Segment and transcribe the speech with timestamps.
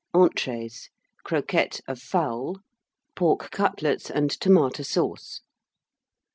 [0.15, 0.89] ENTREES.
[1.23, 2.55] Croquettes of Fowl.
[3.15, 5.41] Pork Cutlets and Tomata Sauce.